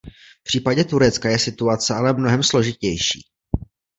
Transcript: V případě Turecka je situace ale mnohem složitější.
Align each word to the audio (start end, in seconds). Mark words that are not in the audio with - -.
V 0.41 0.43
případě 0.43 0.83
Turecka 0.83 1.29
je 1.29 1.39
situace 1.39 1.93
ale 1.93 2.13
mnohem 2.13 2.43
složitější. 2.43 3.19